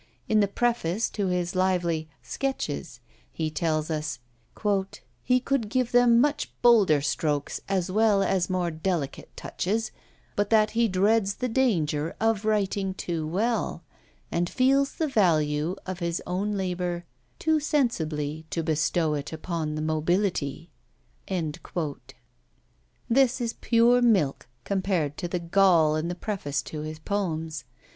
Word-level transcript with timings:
In 0.27 0.39
the 0.39 0.47
preface 0.47 1.11
to 1.11 1.27
his 1.27 1.53
lively 1.53 2.09
"Sketches" 2.23 2.99
he 3.31 3.51
tells 3.51 3.91
us, 3.91 4.17
"he 5.21 5.39
could 5.39 5.69
give 5.69 5.91
them 5.91 6.19
much 6.19 6.49
bolder 6.63 7.01
strokes 7.01 7.61
as 7.69 7.91
well 7.91 8.23
as 8.23 8.49
more 8.49 8.71
delicate 8.71 9.29
touches, 9.37 9.91
but 10.35 10.49
that 10.49 10.71
he 10.71 10.87
dreads 10.87 11.35
the 11.35 11.47
danger 11.47 12.15
of 12.19 12.45
writing 12.45 12.95
too 12.95 13.27
well, 13.27 13.83
and 14.31 14.49
feels 14.49 14.95
the 14.95 15.07
value 15.07 15.75
of 15.85 15.99
his 15.99 16.19
own 16.25 16.53
labour 16.57 17.05
too 17.37 17.59
sensibly 17.59 18.47
to 18.49 18.63
bestow 18.63 19.13
it 19.13 19.31
upon 19.31 19.75
the 19.75 19.83
mobility." 19.83 20.71
This 21.27 23.29
is 23.39 23.53
pure 23.61 24.01
milk 24.01 24.47
compared 24.63 25.15
to 25.17 25.27
the 25.27 25.37
gall 25.39 25.95
in 25.95 26.07
the 26.07 26.15
preface 26.15 26.63
to 26.63 26.81
his 26.81 26.97
poems. 26.97 27.65